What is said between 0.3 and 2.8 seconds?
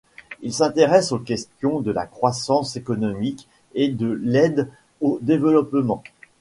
Il s'intéresse aux questions de la croissance